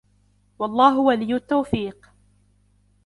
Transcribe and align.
وَاَللَّهُ 0.59 0.99
وَلِيُّ 0.99 1.35
التَّوْفِيقِ 1.35 2.03